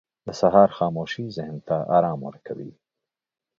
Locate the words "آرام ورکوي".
1.97-2.71